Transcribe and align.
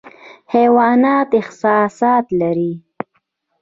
حیوانات 0.53 1.29
احساسات 1.39 2.25
لري 2.39 2.71